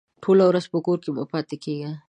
ټوله 0.23 0.43
ورځ 0.47 0.65
په 0.73 0.79
کور 0.85 0.97
کې 1.03 1.09
مه 1.17 1.23
پاته 1.31 1.55
کېږه! 1.63 1.91